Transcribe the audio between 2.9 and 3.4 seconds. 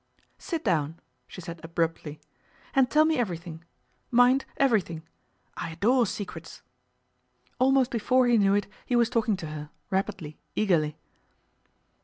me